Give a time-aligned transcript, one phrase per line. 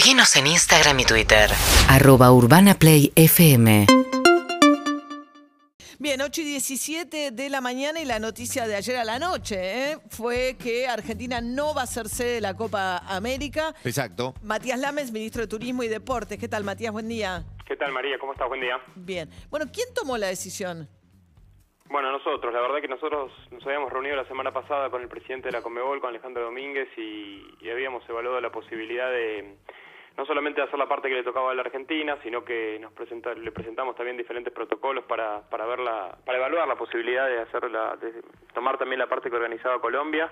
[0.00, 1.50] Seguinos en Instagram y Twitter.
[1.90, 3.84] arroba urbanaplayfm
[5.98, 9.56] Bien, 8 y 17 de la mañana y la noticia de ayer a la noche
[9.60, 9.98] ¿eh?
[10.08, 13.74] fue que Argentina no va a ser sede de la Copa América.
[13.84, 14.32] Exacto.
[14.42, 16.38] Matías Lames, ministro de Turismo y Deportes.
[16.38, 16.92] ¿Qué tal, Matías?
[16.94, 17.44] Buen día.
[17.66, 18.18] ¿Qué tal, María?
[18.18, 18.48] ¿Cómo estás?
[18.48, 18.80] Buen día.
[18.94, 19.28] Bien.
[19.50, 20.88] Bueno, ¿quién tomó la decisión?
[21.90, 25.48] Bueno, nosotros, la verdad que nosotros nos habíamos reunido la semana pasada con el presidente
[25.48, 29.56] de la Comebol, con Alejandro Domínguez, y, y habíamos evaluado la posibilidad de
[30.20, 33.32] no solamente hacer la parte que le tocaba a la Argentina, sino que nos presenta,
[33.32, 37.70] le presentamos también diferentes protocolos para, para, ver la, para evaluar la posibilidad de, hacer
[37.70, 38.20] la, de
[38.52, 40.30] tomar también la parte que organizaba Colombia.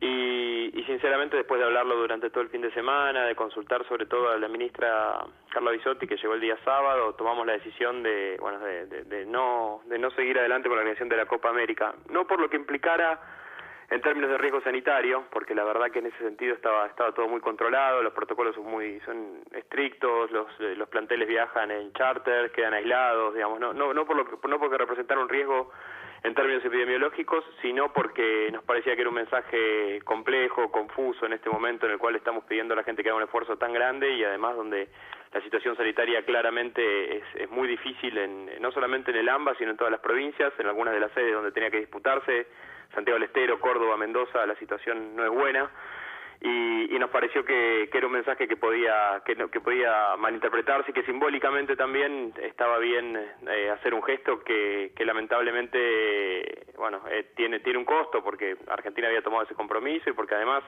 [0.00, 4.06] Y, y, sinceramente después de hablarlo durante todo el fin de semana, de consultar sobre
[4.06, 5.18] todo a la ministra
[5.50, 9.26] Carla Bisotti que llegó el día sábado, tomamos la decisión de bueno de, de, de
[9.26, 12.48] no de no seguir adelante con la organización de la Copa América, no por lo
[12.48, 13.20] que implicara
[13.90, 17.28] en términos de riesgo sanitario, porque la verdad que en ese sentido estaba estaba todo
[17.28, 22.50] muy controlado, los protocolos son muy son estrictos, los eh, los planteles viajan en charter,
[22.52, 25.70] quedan aislados, digamos, no no no por lo no porque representaron un riesgo
[26.24, 31.50] en términos epidemiológicos, sino porque nos parecía que era un mensaje complejo, confuso en este
[31.50, 34.10] momento en el cual estamos pidiendo a la gente que haga un esfuerzo tan grande
[34.10, 34.88] y además donde
[35.34, 39.72] la situación sanitaria claramente es, es muy difícil, en, no solamente en el AMBA, sino
[39.72, 42.46] en todas las provincias, en algunas de las sedes donde tenía que disputarse,
[42.94, 45.70] Santiago del Estero, Córdoba, Mendoza, la situación no es buena.
[46.40, 50.90] Y, y, nos pareció que, que, era un mensaje que podía que, que podía malinterpretarse
[50.90, 53.16] y que simbólicamente también estaba bien
[53.48, 59.22] eh, hacer un gesto que, lamentablemente bueno eh, tiene tiene un costo porque Argentina había
[59.22, 60.62] tomado ese compromiso y porque además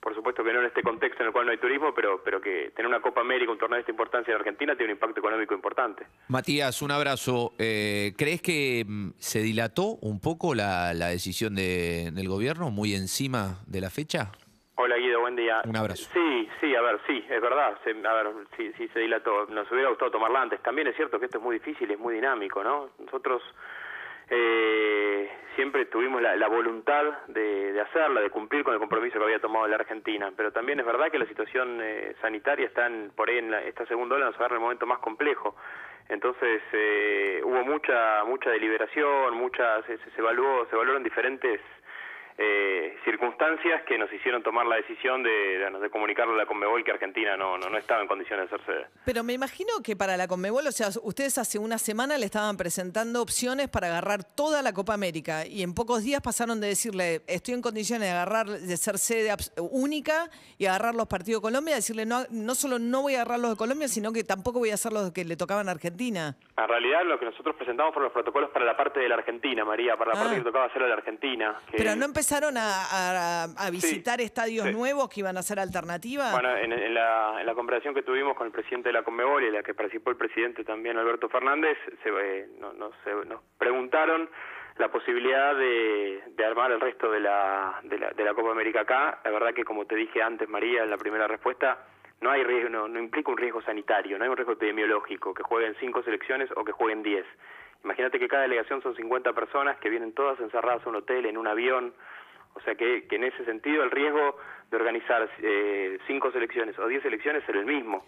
[0.00, 2.40] por supuesto que no en este contexto en el cual no hay turismo, pero, pero
[2.40, 5.20] que tener una Copa América, un torneo de esta importancia en Argentina, tiene un impacto
[5.20, 6.06] económico importante.
[6.28, 7.52] Matías, un abrazo.
[7.58, 12.94] Eh, ¿Crees que mm, se dilató un poco la, la decisión de, del gobierno, muy
[12.94, 14.32] encima de la fecha?
[14.82, 15.60] Hola Guido, buen día.
[15.64, 16.08] Un abrazo.
[16.14, 17.76] Sí, sí, a ver, sí, es verdad.
[17.84, 19.44] Se, a ver, sí, sí se dilató.
[19.50, 20.62] Nos hubiera gustado tomarla antes.
[20.62, 22.88] También es cierto que esto es muy difícil, es muy dinámico, ¿no?
[22.98, 23.42] Nosotros
[24.30, 29.40] eh, siempre tuvimos la, la voluntad de, hacerla, de cumplir con el compromiso que había
[29.40, 33.28] tomado la Argentina, pero también es verdad que la situación eh, sanitaria está en, por
[33.28, 35.56] ahí en la, esta segunda ola nos agarra el momento más complejo.
[36.08, 41.60] Entonces eh, hubo mucha mucha deliberación, muchas se, se evaluó, se evaluaron diferentes
[42.38, 46.82] eh, circunstancias que nos hicieron tomar la decisión de, de, de comunicarle a la Conmebol
[46.84, 48.86] que Argentina no, no, no estaba en condiciones de ser sede.
[49.04, 52.56] Pero me imagino que para la Conmebol, o sea, ustedes hace una semana le estaban
[52.56, 57.22] presentando opciones para agarrar toda la Copa América y en pocos días pasaron de decirle
[57.26, 59.30] estoy en condiciones de agarrar, de ser sede
[59.70, 63.40] única y agarrar los partidos de Colombia, decirle no, no solo no voy a agarrar
[63.40, 66.36] los de Colombia, sino que tampoco voy a hacer los que le tocaban a Argentina.
[66.56, 69.64] En realidad lo que nosotros presentamos fueron los protocolos para la parte de la Argentina,
[69.64, 70.22] María, para la Ah.
[70.24, 71.56] parte que tocaba hacer a la Argentina.
[71.70, 71.78] Que...
[71.78, 74.72] Pero no empezaron a, a, a visitar Sí, estadios sí.
[74.72, 76.32] nuevos que iban a ser alternativa.
[76.32, 79.42] Bueno, en, en la, en la conversación que tuvimos con el presidente de la Conmebol
[79.42, 83.14] y en la que participó el presidente también Alberto Fernández, se, eh, no, no, se,
[83.26, 84.28] nos preguntaron
[84.76, 88.82] la posibilidad de, de armar el resto de la, de la, de la Copa América
[88.82, 89.20] acá.
[89.24, 91.86] La verdad que como te dije antes, María, en la primera respuesta,
[92.20, 95.42] no hay riesgo, no, no implica un riesgo sanitario, no hay un riesgo epidemiológico, que
[95.42, 97.24] jueguen cinco selecciones o que jueguen diez.
[97.84, 101.38] Imagínate que cada delegación son 50 personas que vienen todas encerradas en un hotel, en
[101.38, 101.94] un avión,
[102.54, 104.36] o sea que, que en ese sentido el riesgo
[104.70, 108.04] de organizar eh, cinco selecciones o diez selecciones era el mismo.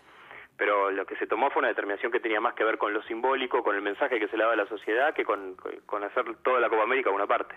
[0.56, 3.02] Pero lo que se tomó fue una determinación que tenía más que ver con lo
[3.04, 5.56] simbólico, con el mensaje que se le daba a la sociedad, que con,
[5.86, 7.54] con hacer toda la Copa América una parte.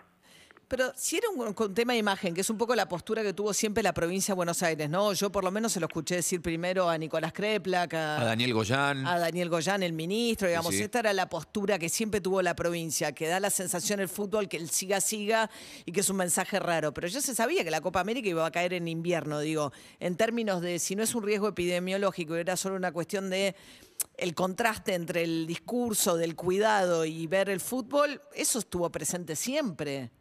[0.68, 3.34] Pero si era un, un, tema de imagen, que es un poco la postura que
[3.34, 5.14] tuvo siempre la provincia de Buenos Aires, ¿no?
[5.14, 8.54] Yo por lo menos se lo escuché decir primero a Nicolás Kreplak, a, a Daniel
[8.54, 9.06] Goyán.
[9.06, 10.72] A Daniel Goyán, el ministro, digamos.
[10.72, 10.84] Sí, sí.
[10.84, 14.50] Esta era la postura que siempre tuvo la provincia, que da la sensación el fútbol
[14.50, 15.50] que el siga siga
[15.86, 16.94] y que es un mensaje raro.
[16.94, 20.18] Pero ya se sabía que la Copa América iba a caer en invierno, digo, en
[20.18, 23.56] términos de si no es un riesgo epidemiológico, era solo una cuestión de
[24.18, 30.12] el contraste entre el discurso del cuidado y ver el fútbol, eso estuvo presente siempre.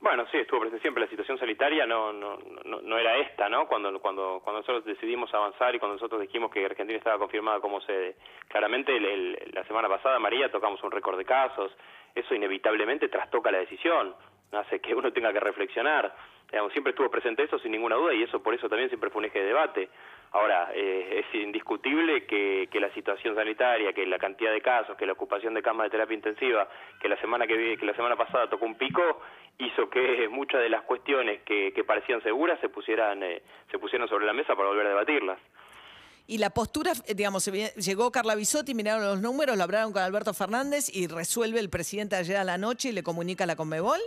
[0.00, 1.04] Bueno, sí, estuvo presente siempre.
[1.04, 3.66] La situación sanitaria no, no, no, no era esta, ¿no?
[3.66, 7.82] Cuando, cuando, cuando nosotros decidimos avanzar y cuando nosotros dijimos que Argentina estaba confirmada como
[7.82, 8.16] sede.
[8.48, 11.70] Claramente, el, la semana pasada, María, tocamos un récord de casos.
[12.14, 14.14] Eso inevitablemente trastoca la decisión.
[14.52, 16.14] Hace que uno tenga que reflexionar.
[16.50, 19.20] Digamos, siempre estuvo presente eso sin ninguna duda y eso por eso también siempre fue
[19.20, 19.90] un eje de debate.
[20.32, 25.06] Ahora, eh, es indiscutible que, que, la situación sanitaria, que la cantidad de casos, que
[25.06, 26.68] la ocupación de camas de terapia intensiva,
[27.00, 29.22] que la semana que, que la semana pasada tocó un pico,
[29.60, 34.08] hizo que muchas de las cuestiones que, que parecían seguras se pusieran eh, se pusieron
[34.08, 35.38] sobre la mesa para volver a debatirlas.
[36.26, 37.44] Y la postura, digamos,
[37.76, 42.14] llegó Carla Bisotti, miraron los números, lo hablaron con Alberto Fernández y resuelve el presidente
[42.14, 43.98] ayer a la noche y le comunica a la Conmebol.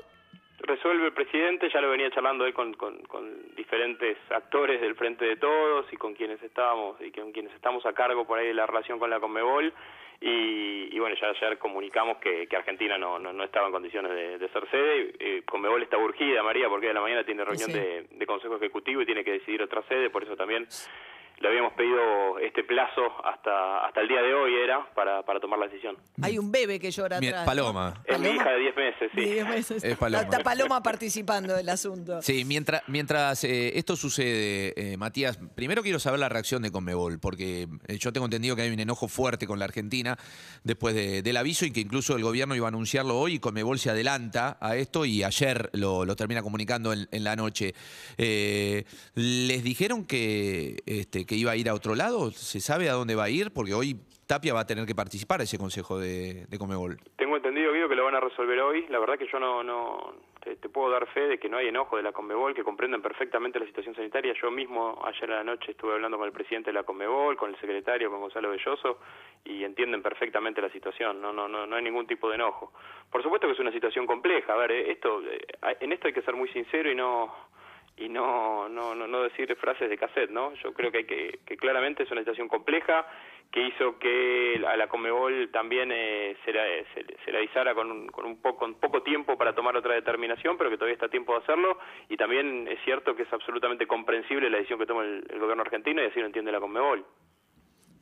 [0.59, 5.25] resuelve el presidente, ya lo venía charlando él con, con, con, diferentes actores del Frente
[5.25, 8.53] de Todos y con quienes estábamos y con quienes estamos a cargo por ahí de
[8.53, 9.73] la relación con la Conmebol
[10.25, 14.69] y, bueno, ya ayer comunicamos que, que Argentina no, no, estaba en condiciones de, ser
[14.69, 15.13] sede.
[15.19, 19.01] Eh, Conmebol está urgida, María, porque de la mañana tiene reunión de, de Consejo Ejecutivo
[19.01, 20.65] y tiene que decidir otra sede, por eso también
[21.39, 25.59] le habíamos pedido este plazo hasta hasta el día de hoy era para, para tomar
[25.59, 25.97] la decisión.
[26.21, 27.45] Hay un bebé que llora atrás.
[27.45, 27.93] Paloma.
[28.05, 29.21] Es mi hija de 10 meses, sí.
[29.21, 29.83] 10 meses.
[29.83, 30.23] Es Paloma.
[30.23, 32.21] Está Paloma participando del asunto.
[32.21, 37.19] Sí, mientras, mientras eh, esto sucede, eh, Matías, primero quiero saber la reacción de Conmebol,
[37.19, 40.17] porque eh, yo tengo entendido que hay un enojo fuerte con la Argentina
[40.63, 43.89] después del aviso y que incluso el gobierno iba a anunciarlo hoy y Conmebol se
[43.89, 47.73] adelanta a esto y ayer lo, lo termina comunicando en, en la noche.
[48.17, 52.31] ¿Les dijeron que, este, que iba a ir a otro lado?
[52.31, 53.51] ¿Se sabe a dónde va a ir?
[53.51, 53.95] Porque hoy
[54.27, 56.97] Tapia va a tener que participar en ese consejo de, de Comebol.
[57.17, 58.85] Tengo entendido, Guido, que lo van a resolver hoy.
[58.89, 61.97] La verdad que yo no, no te, puedo dar fe de que no hay enojo
[61.97, 64.33] de la Conmebol, que comprenden perfectamente la situación sanitaria.
[64.41, 67.51] Yo mismo ayer a la noche estuve hablando con el presidente de la Conmebol, con
[67.51, 68.99] el secretario, con Gonzalo Belloso,
[69.45, 71.21] y entienden perfectamente la situación.
[71.21, 72.73] No, no, no, no hay ningún tipo de enojo.
[73.09, 74.53] Por supuesto que es una situación compleja.
[74.53, 75.45] A ver, eh, esto, eh,
[75.79, 77.33] en esto hay que ser muy sincero y no
[77.97, 80.53] y no, no, no, no decir frases de cassette, ¿no?
[80.55, 83.05] Yo creo que, hay que, que claramente es una situación compleja
[83.51, 86.63] que hizo que a la Comebol también eh, se, la,
[87.23, 90.71] se, la avisara con, con, un poco, con poco tiempo para tomar otra determinación, pero
[90.71, 91.77] que todavía está tiempo de hacerlo.
[92.09, 95.61] Y también es cierto que es absolutamente comprensible la decisión que toma el, el gobierno
[95.61, 97.05] argentino y así lo entiende la Conmebol.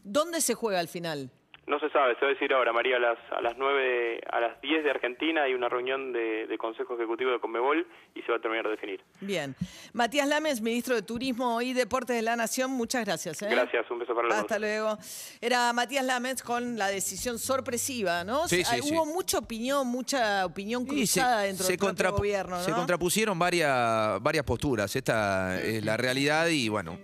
[0.03, 1.31] ¿Dónde se juega al final?
[1.67, 4.39] No se sabe, se va a decir ahora, María, a las, a las 9, a
[4.39, 8.37] las 10 de Argentina hay una reunión de, Consejo Ejecutivo de Conmebol y se va
[8.37, 9.01] a terminar de definir.
[9.19, 9.55] Bien.
[9.93, 13.41] Matías Lames, ministro de Turismo y Deportes de la Nación, muchas gracias.
[13.41, 13.47] ¿eh?
[13.49, 14.97] Gracias, un beso para los Hasta luego.
[15.39, 18.47] Era Matías Lames con la decisión sorpresiva, ¿no?
[18.47, 22.63] Sí, sí, Hubo mucha opinión, mucha opinión cruzada dentro del gobierno, ¿no?
[22.63, 26.97] Se contrapusieron varias, varias posturas, esta es la realidad y bueno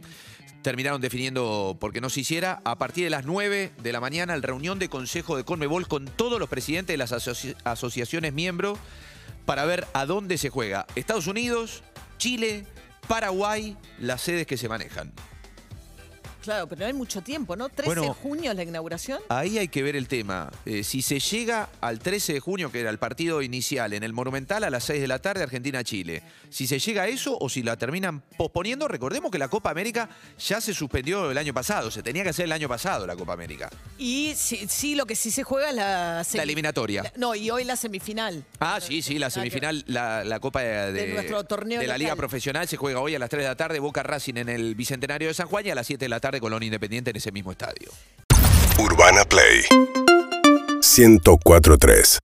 [0.67, 2.59] terminaron definiendo por qué no se hiciera.
[2.65, 6.07] A partir de las 9 de la mañana, el reunión de consejo de Conmebol con
[6.07, 7.13] todos los presidentes de las
[7.63, 8.77] asociaciones miembros
[9.45, 10.85] para ver a dónde se juega.
[10.97, 11.83] Estados Unidos,
[12.17, 12.65] Chile,
[13.07, 15.13] Paraguay, las sedes que se manejan.
[16.47, 17.67] Claro, pero no hay mucho tiempo, ¿no?
[17.67, 19.19] 13 de junio es la inauguración.
[19.27, 20.49] Ahí hay que ver el tema.
[20.65, 24.13] Eh, si se llega al 13 de junio, que era el partido inicial, en el
[24.13, 26.23] Monumental a las 6 de la tarde, Argentina-Chile.
[26.49, 30.07] Si se llega a eso o si la terminan posponiendo, recordemos que la Copa América
[30.39, 31.91] ya se suspendió el año pasado.
[31.91, 33.69] Se tenía que hacer el año pasado la Copa América.
[33.97, 36.25] Y sí, lo que sí se juega es la...
[36.33, 37.11] La eliminatoria.
[37.17, 38.45] no, y hoy la semifinal.
[38.61, 42.77] Ah, sí, sí, la semifinal, la, Copa de, nuestro torneo de la Liga Profesional se
[42.77, 45.47] juega hoy a las 3 de la tarde, Boca Racing en el Bicentenario de San
[45.47, 47.91] Juan y a las 7 de la tarde Colón Independiente en ese mismo estadio.
[48.79, 49.65] Urbana Play
[50.81, 52.19] 1043